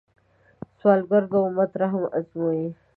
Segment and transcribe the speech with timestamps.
[0.79, 2.67] سوالګر د امت رحم ازمويي